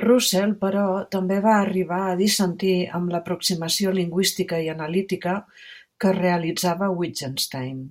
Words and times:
Russell, 0.00 0.50
però, 0.64 0.82
també 1.14 1.38
va 1.46 1.54
arribar 1.60 2.00
a 2.08 2.18
dissentir 2.18 2.74
amb 2.98 3.14
l'aproximació 3.14 3.94
lingüística 4.00 4.60
i 4.68 4.70
analítica 4.76 5.38
que 6.06 6.14
realitzava 6.20 6.92
Wittgenstein. 7.02 7.82